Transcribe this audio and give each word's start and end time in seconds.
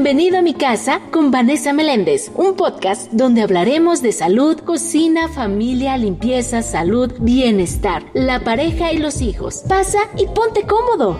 Bienvenido 0.00 0.38
a 0.38 0.42
mi 0.42 0.54
casa 0.54 1.00
con 1.10 1.32
Vanessa 1.32 1.72
Meléndez, 1.72 2.30
un 2.36 2.54
podcast 2.54 3.10
donde 3.10 3.42
hablaremos 3.42 4.00
de 4.00 4.12
salud, 4.12 4.56
cocina, 4.60 5.26
familia, 5.26 5.96
limpieza, 5.96 6.62
salud, 6.62 7.12
bienestar, 7.18 8.04
la 8.14 8.38
pareja 8.44 8.92
y 8.92 8.98
los 8.98 9.20
hijos. 9.20 9.64
Pasa 9.68 9.98
y 10.16 10.28
ponte 10.28 10.62
cómodo. 10.62 11.18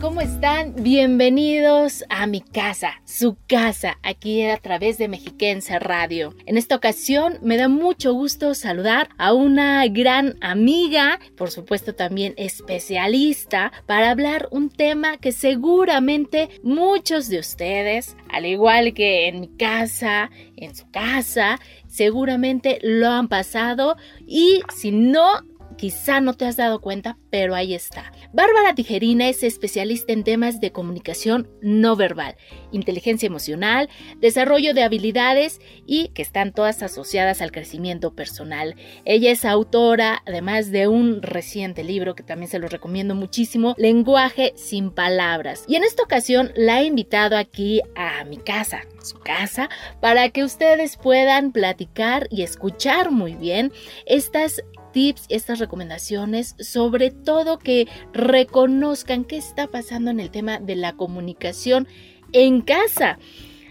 ¿Cómo 0.00 0.22
están? 0.22 0.74
Bienvenidos 0.76 2.04
a 2.08 2.26
mi 2.26 2.40
casa, 2.40 3.02
su 3.04 3.36
casa, 3.46 3.98
aquí 4.02 4.42
a 4.42 4.56
través 4.56 4.96
de 4.96 5.08
Mexiquense 5.08 5.78
Radio. 5.78 6.34
En 6.46 6.56
esta 6.56 6.74
ocasión 6.74 7.38
me 7.42 7.58
da 7.58 7.68
mucho 7.68 8.14
gusto 8.14 8.54
saludar 8.54 9.10
a 9.18 9.34
una 9.34 9.86
gran 9.88 10.36
amiga, 10.40 11.20
por 11.36 11.50
supuesto 11.50 11.94
también 11.94 12.32
especialista, 12.38 13.72
para 13.84 14.10
hablar 14.10 14.48
un 14.50 14.70
tema 14.70 15.18
que 15.18 15.32
seguramente 15.32 16.48
muchos 16.62 17.28
de 17.28 17.40
ustedes, 17.40 18.16
al 18.30 18.46
igual 18.46 18.94
que 18.94 19.28
en 19.28 19.40
mi 19.40 19.48
casa, 19.48 20.30
en 20.56 20.74
su 20.74 20.90
casa, 20.90 21.60
seguramente 21.88 22.78
lo 22.82 23.08
han 23.08 23.28
pasado 23.28 23.96
y 24.26 24.62
si 24.74 24.92
no 24.92 25.44
Quizá 25.76 26.20
no 26.20 26.34
te 26.34 26.46
has 26.46 26.56
dado 26.56 26.80
cuenta, 26.80 27.18
pero 27.30 27.54
ahí 27.54 27.74
está. 27.74 28.12
Bárbara 28.32 28.74
Tijerina 28.74 29.28
es 29.28 29.42
especialista 29.42 30.12
en 30.12 30.24
temas 30.24 30.60
de 30.60 30.72
comunicación 30.72 31.48
no 31.60 31.96
verbal, 31.96 32.36
inteligencia 32.72 33.26
emocional, 33.26 33.88
desarrollo 34.18 34.74
de 34.74 34.82
habilidades 34.82 35.60
y 35.86 36.08
que 36.08 36.22
están 36.22 36.52
todas 36.52 36.82
asociadas 36.82 37.42
al 37.42 37.52
crecimiento 37.52 38.14
personal. 38.14 38.76
Ella 39.04 39.30
es 39.30 39.44
autora, 39.44 40.22
además 40.26 40.70
de 40.70 40.88
un 40.88 41.22
reciente 41.22 41.84
libro 41.84 42.14
que 42.14 42.22
también 42.22 42.50
se 42.50 42.58
lo 42.58 42.68
recomiendo 42.68 43.14
muchísimo, 43.14 43.74
Lenguaje 43.76 44.52
sin 44.56 44.90
palabras. 44.90 45.64
Y 45.68 45.76
en 45.76 45.84
esta 45.84 46.02
ocasión 46.02 46.52
la 46.56 46.80
he 46.80 46.84
invitado 46.84 47.36
aquí 47.36 47.80
a 47.94 48.24
mi 48.24 48.36
casa, 48.36 48.82
su 49.02 49.18
casa, 49.18 49.68
para 50.00 50.28
que 50.30 50.44
ustedes 50.44 50.96
puedan 50.96 51.52
platicar 51.52 52.26
y 52.30 52.42
escuchar 52.42 53.10
muy 53.10 53.34
bien 53.34 53.72
estas 54.06 54.62
tips, 54.94 55.26
estas 55.28 55.58
recomendaciones, 55.58 56.54
sobre 56.58 57.10
todo 57.10 57.58
que 57.58 57.86
reconozcan 58.14 59.24
qué 59.24 59.36
está 59.36 59.66
pasando 59.66 60.10
en 60.10 60.20
el 60.20 60.30
tema 60.30 60.58
de 60.60 60.76
la 60.76 60.94
comunicación 60.94 61.86
en 62.32 62.62
casa. 62.62 63.18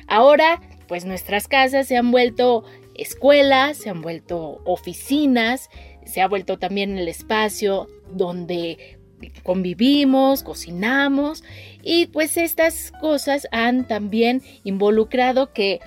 Ahora, 0.08 0.62
pues 0.88 1.06
nuestras 1.06 1.48
casas 1.48 1.88
se 1.88 1.98
han 1.98 2.12
vuelto 2.12 2.66
escuelas, 2.94 3.78
se 3.78 3.90
han 3.90 4.02
vuelto 4.02 4.62
oficinas, 4.66 5.70
se 6.06 6.22
ha 6.22 6.28
vuelto 6.28 6.60
también 6.60 6.98
el 6.98 7.08
espacio 7.08 7.88
donde 8.12 9.00
convivimos, 9.44 10.44
cocinamos 10.44 11.44
y 11.82 12.08
pues 12.08 12.36
estas 12.36 12.92
cosas 13.00 13.48
han 13.52 13.88
también 13.88 14.42
involucrado 14.66 15.54
que 15.54 15.80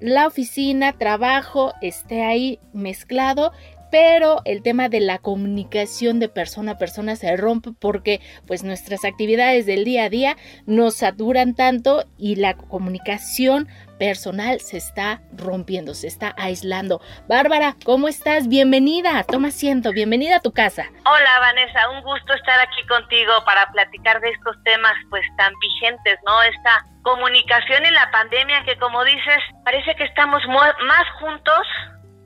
la 0.00 0.26
oficina, 0.26 0.96
trabajo 0.96 1.72
esté 1.82 2.22
ahí 2.22 2.60
mezclado 2.72 3.52
pero 3.90 4.42
el 4.44 4.62
tema 4.62 4.88
de 4.88 5.00
la 5.00 5.18
comunicación 5.18 6.20
de 6.20 6.28
persona 6.28 6.72
a 6.72 6.78
persona 6.78 7.16
se 7.16 7.36
rompe 7.36 7.70
porque 7.78 8.20
pues 8.46 8.62
nuestras 8.62 9.04
actividades 9.04 9.66
del 9.66 9.84
día 9.84 10.04
a 10.04 10.08
día 10.08 10.36
nos 10.66 10.96
saturan 10.96 11.54
tanto 11.54 12.04
y 12.18 12.36
la 12.36 12.54
comunicación 12.54 13.68
personal 13.98 14.60
se 14.60 14.76
está 14.76 15.20
rompiendo, 15.32 15.94
se 15.94 16.06
está 16.06 16.34
aislando. 16.38 17.00
Bárbara, 17.26 17.74
¿cómo 17.84 18.08
estás? 18.08 18.48
Bienvenida, 18.48 19.24
toma 19.24 19.48
asiento, 19.48 19.92
bienvenida 19.92 20.36
a 20.36 20.40
tu 20.40 20.52
casa. 20.52 20.84
Hola 21.04 21.40
Vanessa, 21.40 21.90
un 21.90 22.02
gusto 22.02 22.32
estar 22.34 22.60
aquí 22.60 22.86
contigo 22.86 23.32
para 23.44 23.66
platicar 23.72 24.20
de 24.20 24.30
estos 24.30 24.56
temas 24.64 24.94
pues 25.10 25.24
tan 25.36 25.52
vigentes, 25.60 26.18
¿no? 26.24 26.42
Esta 26.42 26.84
comunicación 27.02 27.84
en 27.84 27.94
la 27.94 28.10
pandemia 28.10 28.62
que 28.64 28.78
como 28.78 29.02
dices, 29.04 29.38
parece 29.64 29.94
que 29.96 30.04
estamos 30.04 30.42
más 30.46 31.04
juntos, 31.20 31.66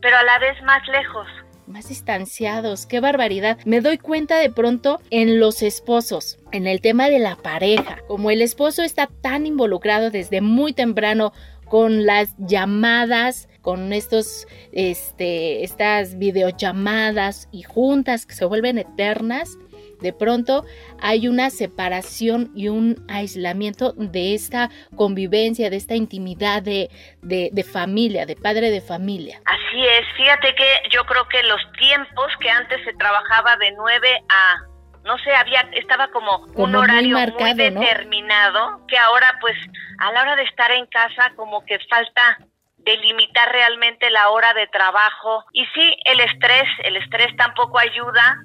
pero 0.01 0.19
a 0.19 0.23
la 0.25 0.39
vez 0.41 0.61
más 0.63 0.87
lejos 0.89 1.27
más 1.67 1.89
distanciados, 1.89 2.87
qué 2.87 3.01
barbaridad. 3.01 3.59
Me 3.65 3.81
doy 3.81 3.99
cuenta 3.99 4.39
de 4.39 4.51
pronto 4.51 5.01
en 5.11 5.41
los 5.41 5.63
esposos, 5.63 6.39
en 6.53 6.67
el 6.67 6.81
tema 6.81 7.09
de 7.09 7.19
la 7.19 7.37
pareja, 7.37 7.99
como 8.09 8.31
el 8.31 8.43
esposo 8.43 8.83
está 8.83 9.07
tan 9.07 9.47
involucrado 9.47 10.11
desde 10.11 10.41
muy 10.41 10.73
temprano 10.73 11.33
con 11.73 12.05
las 12.05 12.35
llamadas, 12.39 13.49
con 13.63 13.93
estos, 13.93 14.47
este, 14.73 15.65
estas 15.65 16.19
videollamadas 16.19 17.49
y 17.51 17.63
juntas 17.63 18.27
que 18.27 18.35
se 18.35 18.45
vuelven 18.45 18.79
eternas, 18.79 19.57
de 20.03 20.13
pronto 20.13 20.65
hay 21.01 21.29
una 21.29 21.51
separación 21.51 22.51
y 22.55 22.69
un 22.69 23.05
aislamiento 23.09 23.93
de 23.97 24.35
esta 24.35 24.71
convivencia, 24.97 25.71
de 25.71 25.77
esta 25.77 25.95
intimidad 25.95 26.63
de, 26.63 26.91
de, 27.23 27.65
familia, 27.65 28.27
de 28.27 28.37
padre 28.37 28.71
de 28.71 28.81
familia. 28.81 29.41
Así 29.47 29.87
es, 29.87 30.07
fíjate 30.17 30.55
que 30.55 30.67
yo 30.91 31.05
creo 31.05 31.27
que 31.29 31.43
los 31.45 31.61
tiempos 31.79 32.33
que 32.41 32.51
antes 32.51 32.83
se 32.85 32.93
trabajaba 32.95 33.57
de 33.57 33.73
9 33.73 34.23
a 34.29 34.57
no 35.05 35.19
sé, 35.19 35.35
había, 35.35 35.63
estaba 35.73 36.07
como, 36.13 36.47
un 36.55 36.77
horario 36.77 37.19
muy, 37.19 37.55
determinado, 37.55 38.87
que 38.87 38.97
ahora 38.97 39.37
pues 39.41 39.57
a 39.99 40.13
la 40.13 40.23
hora 40.23 40.37
de 40.37 40.45
estar 40.45 40.71
en 40.71 40.87
casa 40.87 41.33
como 41.35 41.65
que 41.65 41.81
falta 41.91 42.39
delimitar 42.85 43.51
realmente 43.51 44.11
la 44.11 44.29
hora 44.31 44.55
de 44.55 44.67
trabajo. 44.69 45.45
Y 45.53 45.65
sí, 45.75 45.97
el 46.05 46.21
estrés, 46.21 46.69
el 46.85 46.97
estrés 46.97 47.35
tampoco 47.37 47.79
ayuda, 47.79 48.39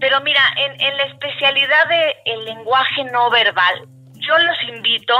pero 0.00 0.20
mira, 0.22 0.40
en, 0.56 0.96
la 0.96 1.04
especialidad 1.04 1.88
del 1.88 2.38
el 2.38 2.44
lenguaje 2.46 3.04
no 3.12 3.30
verbal, 3.30 3.86
yo 4.14 4.38
los 4.38 4.56
invito 4.68 5.14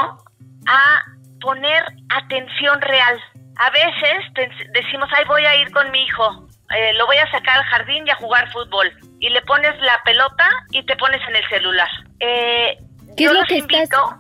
a 0.67 1.03
poner 1.41 1.85
atención 2.09 2.81
real. 2.81 3.21
A 3.57 3.71
veces 3.71 4.59
decimos, 4.73 5.09
ay, 5.17 5.25
voy 5.27 5.45
a 5.45 5.57
ir 5.57 5.71
con 5.71 5.91
mi 5.91 6.03
hijo, 6.03 6.49
eh, 6.75 6.95
lo 6.95 7.07
voy 7.07 7.17
a 7.17 7.31
sacar 7.31 7.59
al 7.59 7.65
jardín 7.65 8.07
y 8.07 8.11
a 8.11 8.17
jugar 8.17 8.51
fútbol. 8.53 8.91
Y 9.19 9.29
le 9.29 9.43
pones 9.43 9.79
la 9.81 10.01
pelota 10.05 10.49
y 10.71 10.85
te 10.87 10.97
pones 10.97 11.21
en 11.29 11.37
el 11.37 11.49
celular. 11.49 11.89
Eh, 12.21 12.79
¿Qué 13.17 13.25
es, 13.25 13.33
lo 13.33 13.43
que 13.43 13.63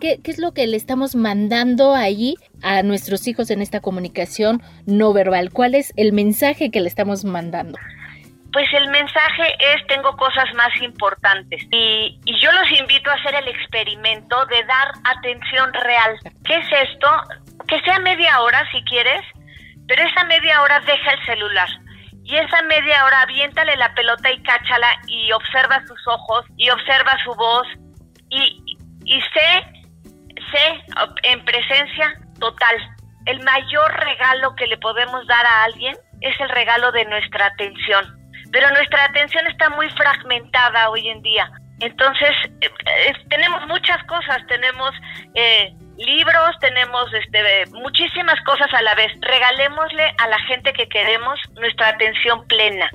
¿qué, 0.00 0.20
¿Qué 0.22 0.30
es 0.30 0.38
lo 0.38 0.52
que 0.52 0.66
le 0.66 0.76
estamos 0.76 1.14
mandando 1.14 1.94
allí 1.94 2.36
a 2.62 2.82
nuestros 2.82 3.26
hijos 3.28 3.50
en 3.50 3.62
esta 3.62 3.80
comunicación 3.80 4.62
no 4.84 5.12
verbal? 5.14 5.52
¿Cuál 5.52 5.74
es 5.74 5.94
el 5.96 6.12
mensaje 6.12 6.70
que 6.70 6.80
le 6.80 6.88
estamos 6.88 7.24
mandando? 7.24 7.78
Pues 8.52 8.66
el 8.72 8.88
mensaje 8.88 9.54
es 9.60 9.86
tengo 9.86 10.16
cosas 10.16 10.52
más 10.54 10.74
importantes 10.82 11.62
y, 11.70 12.18
yo 12.24 12.50
los 12.52 12.80
invito 12.80 13.10
a 13.10 13.14
hacer 13.14 13.34
el 13.34 13.48
experimento 13.48 14.44
de 14.46 14.64
dar 14.64 14.92
atención 15.04 15.72
real. 15.72 16.18
¿Qué 16.44 16.56
es 16.56 16.88
esto? 16.88 17.08
Que 17.68 17.80
sea 17.82 17.98
media 18.00 18.40
hora 18.40 18.68
si 18.72 18.82
quieres, 18.84 19.22
pero 19.86 20.02
esa 20.02 20.24
media 20.24 20.62
hora 20.62 20.80
deja 20.80 21.12
el 21.12 21.26
celular 21.26 21.68
y 22.24 22.36
esa 22.36 22.62
media 22.62 23.04
hora 23.04 23.22
aviéntale 23.22 23.76
la 23.76 23.94
pelota 23.94 24.30
y 24.32 24.42
cáchala 24.42 24.88
y 25.06 25.30
observa 25.32 25.84
sus 25.86 26.06
ojos 26.08 26.44
y 26.56 26.70
observa 26.70 27.16
su 27.24 27.34
voz 27.34 27.66
y, 28.30 28.78
y 29.04 29.20
sé, 29.20 29.64
sé 30.52 30.84
en 31.24 31.44
presencia 31.44 32.18
total. 32.40 32.76
El 33.26 33.44
mayor 33.44 33.92
regalo 34.00 34.56
que 34.56 34.66
le 34.66 34.78
podemos 34.78 35.24
dar 35.26 35.46
a 35.46 35.64
alguien 35.64 35.96
es 36.20 36.34
el 36.40 36.48
regalo 36.48 36.90
de 36.90 37.04
nuestra 37.04 37.46
atención 37.46 38.19
pero 38.52 38.70
nuestra 38.70 39.04
atención 39.04 39.46
está 39.46 39.70
muy 39.70 39.88
fragmentada 39.90 40.90
hoy 40.90 41.08
en 41.08 41.22
día. 41.22 41.50
Entonces, 41.80 42.30
eh, 42.60 43.12
tenemos 43.28 43.66
muchas 43.66 44.02
cosas, 44.04 44.38
tenemos 44.48 44.90
eh, 45.34 45.72
libros, 45.96 46.58
tenemos 46.60 47.12
este, 47.14 47.66
muchísimas 47.72 48.38
cosas 48.44 48.72
a 48.74 48.82
la 48.82 48.94
vez. 48.94 49.12
Regalémosle 49.20 50.14
a 50.18 50.28
la 50.28 50.38
gente 50.40 50.72
que 50.72 50.88
queremos 50.88 51.38
nuestra 51.54 51.88
atención 51.88 52.46
plena. 52.48 52.90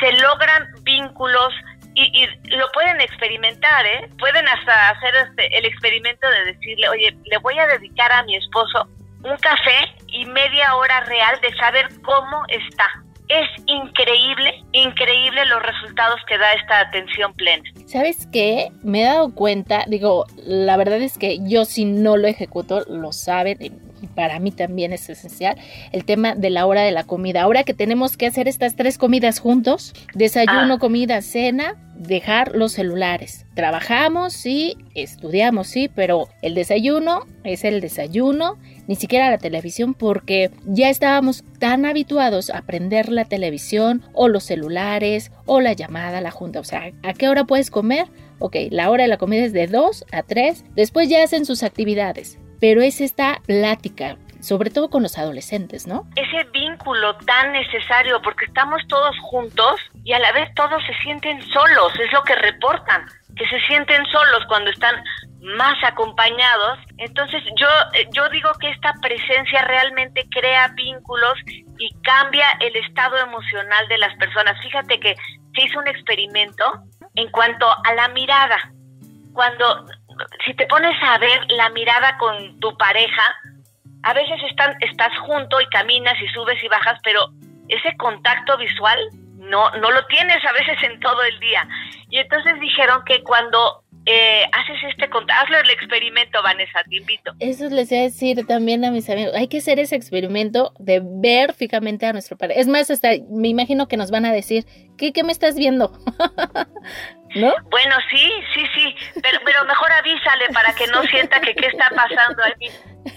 Se 0.00 0.12
logran 0.14 0.68
vínculos 0.82 1.52
y, 1.94 2.26
lo 2.56 2.70
pueden 2.72 3.00
experimentar, 3.00 3.84
¿eh? 3.84 4.08
Pueden 4.18 4.48
hasta 4.48 4.90
hacer 4.90 5.14
este, 5.16 5.58
el 5.58 5.66
experimento 5.66 6.30
de 6.30 6.44
decirle, 6.46 6.88
oye, 6.88 7.16
le 7.24 7.38
voy 7.38 7.58
a 7.58 7.66
dedicar 7.66 8.10
a 8.12 8.22
mi 8.22 8.36
esposo 8.36 8.88
un 9.22 9.36
café 9.36 9.94
y 10.06 10.24
media 10.24 10.76
hora 10.76 11.00
real 11.00 11.38
de 11.42 11.54
saber 11.56 11.88
cómo 12.02 12.42
está 12.48 12.88
es 13.30 13.48
increíble, 13.66 14.64
increíble 14.72 15.46
los 15.46 15.62
resultados 15.62 16.20
que 16.26 16.36
da 16.36 16.52
esta 16.54 16.80
atención 16.80 17.32
plena. 17.34 17.62
¿Sabes 17.86 18.26
qué? 18.32 18.72
Me 18.82 19.02
he 19.02 19.04
dado 19.04 19.34
cuenta, 19.34 19.84
digo, 19.86 20.26
la 20.44 20.76
verdad 20.76 21.00
es 21.00 21.16
que 21.16 21.38
yo 21.42 21.64
si 21.64 21.84
no 21.84 22.16
lo 22.16 22.26
ejecuto, 22.26 22.84
lo 22.88 23.12
saben, 23.12 23.58
para 24.08 24.38
mí 24.38 24.50
también 24.50 24.92
es 24.92 25.08
esencial, 25.08 25.56
el 25.92 26.04
tema 26.04 26.34
de 26.34 26.50
la 26.50 26.66
hora 26.66 26.82
de 26.82 26.92
la 26.92 27.04
comida. 27.04 27.42
Ahora 27.42 27.64
que 27.64 27.74
tenemos 27.74 28.16
que 28.16 28.26
hacer 28.26 28.48
estas 28.48 28.76
tres 28.76 28.98
comidas 28.98 29.38
juntos, 29.38 29.94
desayuno, 30.14 30.74
ah. 30.74 30.78
comida, 30.78 31.22
cena, 31.22 31.76
dejar 32.00 32.56
los 32.56 32.72
celulares. 32.72 33.44
Trabajamos, 33.54 34.32
sí, 34.32 34.76
estudiamos, 34.94 35.66
sí, 35.66 35.90
pero 35.94 36.28
el 36.40 36.54
desayuno 36.54 37.26
es 37.44 37.64
el 37.64 37.80
desayuno, 37.80 38.58
ni 38.86 38.96
siquiera 38.96 39.30
la 39.30 39.38
televisión, 39.38 39.92
porque 39.92 40.50
ya 40.64 40.88
estábamos 40.88 41.44
tan 41.58 41.84
habituados 41.84 42.48
a 42.50 42.62
prender 42.62 43.10
la 43.10 43.26
televisión 43.26 44.02
o 44.14 44.28
los 44.28 44.44
celulares 44.44 45.30
o 45.44 45.60
la 45.60 45.74
llamada, 45.74 46.22
la 46.22 46.30
junta. 46.30 46.60
O 46.60 46.64
sea, 46.64 46.90
¿a 47.02 47.12
qué 47.12 47.28
hora 47.28 47.44
puedes 47.44 47.70
comer? 47.70 48.06
Ok, 48.38 48.56
la 48.70 48.88
hora 48.88 49.02
de 49.02 49.08
la 49.08 49.18
comida 49.18 49.44
es 49.44 49.52
de 49.52 49.66
2 49.66 50.06
a 50.10 50.22
3, 50.22 50.64
después 50.74 51.10
ya 51.10 51.22
hacen 51.22 51.44
sus 51.44 51.62
actividades, 51.62 52.38
pero 52.60 52.82
es 52.82 53.00
esta 53.00 53.40
plática, 53.46 54.16
sobre 54.40 54.70
todo 54.70 54.90
con 54.90 55.02
los 55.02 55.18
adolescentes, 55.18 55.86
¿no? 55.86 56.06
Ese 56.16 56.44
vínculo 56.52 57.16
tan 57.18 57.52
necesario 57.52 58.20
porque 58.22 58.44
estamos 58.44 58.80
todos 58.88 59.16
juntos 59.20 59.80
y 60.04 60.12
a 60.12 60.18
la 60.18 60.32
vez 60.32 60.52
todos 60.54 60.82
se 60.86 60.94
sienten 61.02 61.42
solos, 61.48 61.92
es 61.98 62.12
lo 62.12 62.22
que 62.22 62.34
reportan, 62.36 63.06
que 63.36 63.46
se 63.48 63.60
sienten 63.66 64.04
solos 64.06 64.44
cuando 64.48 64.70
están 64.70 65.02
más 65.40 65.76
acompañados. 65.84 66.78
Entonces 66.98 67.42
yo, 67.56 67.68
eh, 67.94 68.08
yo 68.12 68.28
digo 68.28 68.50
que 68.60 68.70
esta 68.70 68.92
presencia 69.00 69.62
realmente 69.62 70.26
crea 70.30 70.68
vínculos 70.76 71.38
y 71.78 71.90
cambia 72.02 72.46
el 72.60 72.76
estado 72.76 73.16
emocional 73.18 73.88
de 73.88 73.98
las 73.98 74.14
personas. 74.16 74.60
Fíjate 74.62 75.00
que 75.00 75.14
se 75.54 75.62
hizo 75.62 75.78
un 75.78 75.88
experimento 75.88 76.64
en 77.14 77.30
cuanto 77.30 77.66
a 77.66 77.94
la 77.94 78.08
mirada. 78.08 78.72
Cuando, 79.32 79.86
si 80.44 80.54
te 80.54 80.66
pones 80.66 80.96
a 81.02 81.18
ver 81.18 81.40
la 81.52 81.68
mirada 81.70 82.16
con 82.18 82.58
tu 82.60 82.76
pareja, 82.76 83.22
a 84.02 84.12
veces 84.14 84.42
están, 84.48 84.76
estás 84.80 85.16
junto 85.18 85.60
y 85.60 85.66
caminas 85.66 86.20
y 86.20 86.28
subes 86.28 86.62
y 86.62 86.68
bajas, 86.68 86.98
pero 87.02 87.30
ese 87.68 87.96
contacto 87.96 88.56
visual 88.56 88.98
no, 89.36 89.70
no 89.72 89.90
lo 89.90 90.06
tienes 90.06 90.44
a 90.44 90.52
veces 90.52 90.82
en 90.82 91.00
todo 91.00 91.22
el 91.22 91.38
día. 91.40 91.66
Y 92.08 92.18
entonces 92.18 92.58
dijeron 92.60 93.04
que 93.04 93.22
cuando 93.22 93.79
eh, 94.06 94.44
haces 94.52 94.76
este 94.88 95.04
hazlo 95.04 95.58
el 95.58 95.70
experimento, 95.70 96.42
Vanessa, 96.42 96.82
te 96.88 96.96
invito. 96.96 97.32
Eso 97.38 97.68
les 97.68 97.90
voy 97.90 97.98
a 97.98 98.02
decir 98.02 98.46
también 98.46 98.84
a 98.84 98.90
mis 98.90 99.08
amigos, 99.10 99.34
hay 99.34 99.48
que 99.48 99.58
hacer 99.58 99.78
ese 99.78 99.96
experimento 99.96 100.72
de 100.78 101.00
ver 101.04 101.52
fijamente 101.52 102.06
a 102.06 102.12
nuestro 102.12 102.36
padre. 102.36 102.58
Es 102.58 102.66
más, 102.66 102.90
hasta 102.90 103.10
me 103.30 103.48
imagino 103.48 103.88
que 103.88 103.96
nos 103.96 104.10
van 104.10 104.24
a 104.24 104.32
decir, 104.32 104.64
¿qué, 104.96 105.12
qué 105.12 105.22
me 105.22 105.32
estás 105.32 105.56
viendo? 105.56 105.92
¿No? 107.36 107.54
Bueno, 107.70 107.94
sí, 108.10 108.32
sí, 108.54 108.66
sí, 108.74 108.96
pero, 109.22 109.38
pero 109.44 109.64
mejor 109.64 109.92
avísale 109.92 110.46
para 110.52 110.74
que 110.74 110.86
no 110.88 111.02
sienta 111.04 111.40
que 111.40 111.54
qué 111.54 111.66
está 111.66 111.88
pasando 111.90 112.42
aquí. 112.44 112.68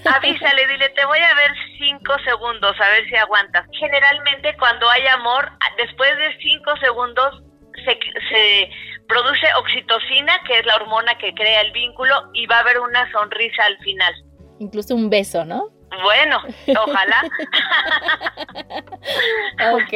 Avísale, 0.06 0.68
dile, 0.68 0.90
te 0.90 1.06
voy 1.06 1.18
a 1.18 1.34
ver 1.34 1.52
cinco 1.80 2.14
segundos, 2.24 2.80
a 2.80 2.90
ver 2.90 3.10
si 3.10 3.16
aguantas. 3.16 3.66
Generalmente 3.72 4.56
cuando 4.60 4.88
hay 4.90 5.08
amor, 5.08 5.52
después 5.78 6.16
de 6.18 6.38
cinco 6.42 6.76
segundos 6.78 7.42
se, 7.84 7.98
se 8.30 8.70
produce 9.08 9.48
oxitocina, 9.60 10.40
que 10.46 10.60
es 10.60 10.66
la 10.66 10.76
hormona 10.76 11.18
que 11.18 11.34
crea 11.34 11.62
el 11.62 11.72
vínculo, 11.72 12.30
y 12.34 12.46
va 12.48 12.58
a 12.58 12.60
haber 12.62 12.80
una 12.80 13.12
sonrisa 13.12 13.66
al 13.66 13.78
final. 13.80 14.14
Incluso 14.60 14.96
un 14.96 15.10
beso, 15.10 15.46
¿no? 15.46 15.70
Bueno, 16.02 16.38
ojalá. 16.82 17.24
ok. 19.74 19.94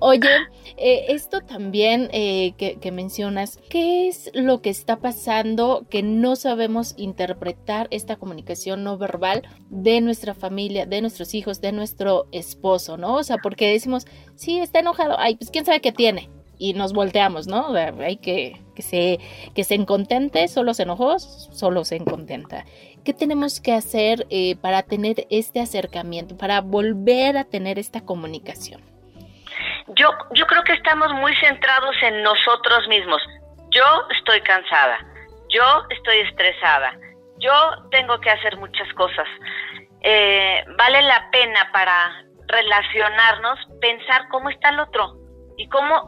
Oye, 0.00 0.28
eh, 0.76 1.06
esto 1.08 1.40
también 1.42 2.08
eh, 2.12 2.54
que, 2.58 2.80
que, 2.80 2.90
mencionas, 2.90 3.58
¿qué 3.70 4.08
es 4.08 4.30
lo 4.34 4.62
que 4.62 4.70
está 4.70 4.96
pasando 4.96 5.86
que 5.88 6.02
no 6.02 6.34
sabemos 6.34 6.94
interpretar 6.96 7.86
esta 7.90 8.16
comunicación 8.16 8.82
no 8.82 8.98
verbal 8.98 9.42
de 9.68 10.00
nuestra 10.00 10.34
familia, 10.34 10.86
de 10.86 11.00
nuestros 11.00 11.34
hijos, 11.34 11.60
de 11.60 11.72
nuestro 11.72 12.26
esposo, 12.32 12.96
¿no? 12.96 13.14
O 13.14 13.22
sea, 13.22 13.36
porque 13.38 13.70
decimos, 13.70 14.06
sí, 14.34 14.58
está 14.58 14.80
enojado, 14.80 15.16
ay, 15.18 15.36
pues 15.36 15.50
quién 15.50 15.64
sabe 15.64 15.80
qué 15.80 15.92
tiene 15.92 16.30
y 16.58 16.74
nos 16.74 16.92
volteamos, 16.92 17.46
¿no? 17.46 17.74
Hay 17.74 18.16
que 18.16 18.60
que 18.74 18.82
se 18.82 19.18
que 19.54 19.64
se 19.64 19.74
encontente, 19.74 20.46
solo 20.48 20.74
se 20.74 20.82
enojó, 20.82 21.18
solo 21.18 21.84
se 21.84 21.96
encontenta. 21.96 22.64
¿Qué 23.04 23.12
tenemos 23.14 23.60
que 23.60 23.72
hacer 23.72 24.26
eh, 24.30 24.56
para 24.56 24.82
tener 24.82 25.26
este 25.30 25.60
acercamiento, 25.60 26.36
para 26.36 26.60
volver 26.60 27.36
a 27.36 27.44
tener 27.44 27.78
esta 27.78 28.02
comunicación? 28.02 28.82
Yo 29.96 30.10
yo 30.34 30.46
creo 30.46 30.62
que 30.64 30.74
estamos 30.74 31.12
muy 31.14 31.34
centrados 31.36 31.96
en 32.02 32.22
nosotros 32.22 32.86
mismos. 32.88 33.22
Yo 33.70 33.84
estoy 34.16 34.40
cansada, 34.42 34.98
yo 35.48 35.64
estoy 35.90 36.18
estresada, 36.20 36.92
yo 37.38 37.52
tengo 37.90 38.18
que 38.20 38.30
hacer 38.30 38.56
muchas 38.56 38.92
cosas. 38.94 39.26
Eh, 40.00 40.64
vale 40.76 41.02
la 41.02 41.30
pena 41.30 41.70
para 41.72 42.24
relacionarnos 42.46 43.58
pensar 43.80 44.28
cómo 44.28 44.48
está 44.50 44.70
el 44.70 44.80
otro 44.80 45.16
y 45.56 45.68
cómo 45.68 46.06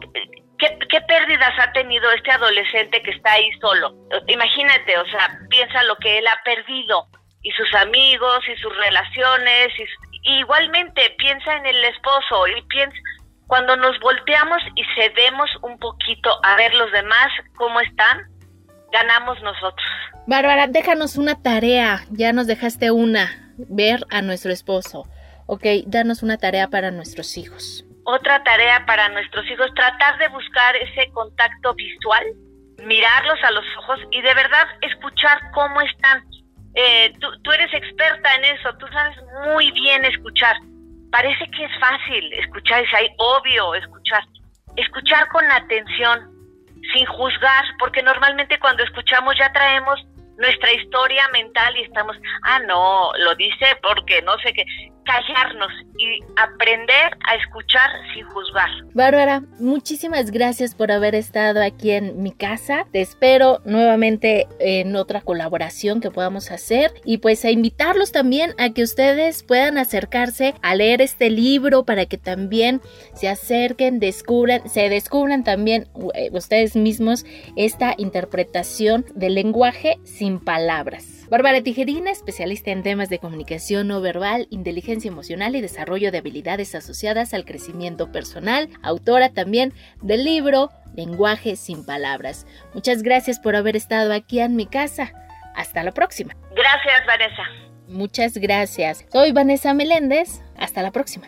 ¿Qué, 0.61 1.01
pérdidas 1.01 1.59
ha 1.59 1.73
tenido 1.73 2.11
este 2.12 2.31
adolescente 2.31 3.03
que 3.03 3.12
está 3.12 3.33
ahí 3.33 3.51
solo? 3.62 3.95
Imagínate, 4.29 4.99
o 4.99 5.07
sea, 5.07 5.39
piensa 5.49 5.83
lo 5.85 5.97
que 5.97 6.19
él 6.19 6.27
ha 6.27 6.43
perdido 6.45 7.07
y 7.43 7.51
sus 7.53 7.75
amigos 7.77 8.41
y 8.47 8.61
sus 8.61 8.77
relaciones 8.77 9.69
y, 9.79 10.41
igualmente 10.41 11.15
piensa 11.17 11.57
en 11.57 11.65
el 11.65 11.83
esposo 11.87 12.47
y 12.49 12.61
piensa 12.69 12.97
cuando 13.47 13.75
nos 13.77 13.99
volteamos 14.01 14.61
y 14.77 14.83
cedemos 14.95 15.49
un 15.62 15.79
poquito 15.79 16.31
a 16.45 16.57
ver 16.57 16.75
los 16.75 16.93
demás 16.93 17.29
cómo 17.57 17.81
están, 17.81 18.29
ganamos 18.93 19.41
nosotros. 19.43 19.89
Bárbara, 20.27 20.67
déjanos 20.67 21.17
una 21.17 21.43
tarea, 21.43 22.05
ya 22.11 22.35
nos 22.35 22.47
dejaste 22.47 22.91
una, 22.91 23.55
ver 23.57 24.01
a 24.11 24.21
nuestro 24.21 24.53
esposo. 24.53 25.09
Ok, 25.47 25.65
danos 25.87 26.23
una 26.23 26.37
tarea 26.37 26.69
para 26.69 26.91
nuestros 26.91 27.39
hijos 27.39 27.87
otra 28.11 28.43
tarea 28.43 28.85
para 28.87 29.09
nuestros 29.09 29.49
hijos, 29.51 29.73
tratar 29.75 30.19
de 30.19 30.29
buscar 30.29 30.77
ese 30.77 31.11
contacto 31.12 31.75
visual, 31.75 32.25
mirarlos 32.85 33.43
a 33.45 33.51
los 33.53 33.65
ojos 33.79 34.01
y 34.11 34.21
de 34.23 34.35
verdad 34.35 34.67
escuchar 34.81 35.39
cómo 35.53 35.81
están. 35.81 36.25
Eh, 36.75 37.12
tú, 37.43 37.53
eres 37.53 37.73
experta 37.75 38.35
en 38.37 38.45
eso, 38.45 38.73
tú 38.79 38.87
sabes 38.89 39.17
muy 39.47 39.71
bien 39.73 40.05
escuchar. 40.05 40.57
Parece 41.11 41.51
que 41.51 41.65
es 41.65 41.79
fácil 41.81 42.33
escuchar, 42.35 42.85
es 42.85 42.95
ahí 42.95 43.09
obvio 43.19 43.75
escuchar. 43.75 44.23
Escuchar 44.77 45.29
con 45.29 45.45
atención, 45.51 46.31
sin 46.93 47.07
juzgar, 47.07 47.65
porque 47.79 48.03
normalmente 48.03 48.59
cuando 48.61 48.85
escuchamos 48.85 49.37
ya 49.39 49.53
traemos 49.53 50.01
nuestra 50.39 50.73
historia 50.73 51.29
mental 51.33 51.77
y 51.77 51.83
estamos, 51.83 52.17
ah, 52.45 52.61
no, 52.61 53.12
lo 53.19 53.35
dice 53.35 53.67
porque 53.83 54.23
no 54.23 54.39
sé 54.39 54.53
qué 54.55 54.65
callarnos 55.11 55.73
y 55.99 56.23
aprender 56.37 57.11
a 57.27 57.35
escuchar 57.35 57.91
sin 58.15 58.25
juzgar. 58.27 58.69
Bárbara, 58.95 59.43
muchísimas 59.59 60.31
gracias 60.31 60.75
por 60.75 60.93
haber 60.93 61.15
estado 61.15 61.62
aquí 61.62 61.90
en 61.90 62.23
mi 62.23 62.31
casa. 62.31 62.87
Te 62.93 63.00
espero 63.00 63.61
nuevamente 63.64 64.47
en 64.61 64.95
otra 64.95 65.21
colaboración 65.21 66.00
que 66.00 66.11
podamos 66.11 66.50
hacer 66.50 66.93
y 67.05 67.19
pues 67.19 67.45
a 67.45 67.50
invitarlos 67.50 68.12
también 68.12 68.55
a 68.59 68.71
que 68.71 68.83
ustedes 68.83 69.43
puedan 69.43 69.79
acercarse 69.79 70.55
a 70.62 70.75
leer 70.75 71.02
este 71.02 71.29
libro 71.29 71.85
para 71.85 72.07
que 72.07 72.19
también 72.19 72.81
se 73.14 73.29
acerquen, 73.29 73.99
descubran, 73.99 74.69
se 74.69 74.88
descubran 74.88 75.43
también 75.43 75.88
eh, 76.14 76.31
ustedes 76.33 76.76
mismos 76.76 77.25
esta 77.57 77.95
interpretación 77.99 79.05
del 79.14 79.35
lenguaje 79.35 79.99
sin 80.05 80.38
palabras. 80.38 81.21
Bárbara 81.31 81.62
Tijerina, 81.62 82.11
especialista 82.11 82.73
en 82.73 82.83
temas 82.83 83.09
de 83.09 83.21
comunicación 83.21 83.87
no 83.87 84.00
verbal, 84.00 84.49
inteligencia 85.00 85.09
emocional 85.09 85.57
y 85.57 85.61
desarrollo 85.61 86.12
de 86.12 86.19
habilidades 86.19 86.75
asociadas 86.75 87.33
al 87.35 87.45
crecimiento 87.45 88.12
personal, 88.12 88.69
autora 88.83 89.30
también 89.30 89.73
del 90.02 90.25
libro 90.25 90.71
Lenguaje 90.95 91.57
sin 91.57 91.85
Palabras. 91.85 92.47
Muchas 92.75 93.02
gracias 93.02 93.38
por 93.38 93.57
haber 93.57 93.76
estado 93.76 94.12
aquí 94.12 94.40
en 94.40 94.57
mi 94.57 94.66
casa. 94.66 95.12
Hasta 95.54 95.83
la 95.83 95.92
próxima. 95.92 96.35
Gracias, 96.54 97.07
Vanessa. 97.07 97.42
Muchas 97.88 98.37
gracias. 98.37 99.04
Soy 99.12 99.33
Vanessa 99.33 99.75
Meléndez. 99.75 100.42
Hasta 100.57 100.83
la 100.83 100.90
próxima. 100.90 101.26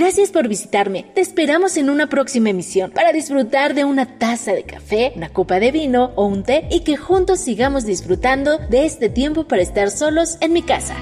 Gracias 0.00 0.30
por 0.30 0.48
visitarme. 0.48 1.04
Te 1.14 1.20
esperamos 1.20 1.76
en 1.76 1.90
una 1.90 2.08
próxima 2.08 2.48
emisión 2.48 2.90
para 2.90 3.12
disfrutar 3.12 3.74
de 3.74 3.84
una 3.84 4.16
taza 4.16 4.54
de 4.54 4.62
café, 4.62 5.12
una 5.14 5.28
copa 5.28 5.60
de 5.60 5.72
vino 5.72 6.12
o 6.16 6.24
un 6.24 6.42
té 6.42 6.66
y 6.70 6.80
que 6.80 6.96
juntos 6.96 7.40
sigamos 7.40 7.84
disfrutando 7.84 8.56
de 8.70 8.86
este 8.86 9.10
tiempo 9.10 9.44
para 9.44 9.60
estar 9.60 9.90
solos 9.90 10.38
en 10.40 10.54
mi 10.54 10.62
casa. 10.62 10.96